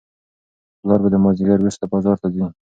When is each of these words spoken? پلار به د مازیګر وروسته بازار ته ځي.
پلار 0.79 0.99
به 1.03 1.07
د 1.11 1.15
مازیګر 1.23 1.59
وروسته 1.59 1.83
بازار 1.93 2.17
ته 2.21 2.27
ځي. 2.33 2.43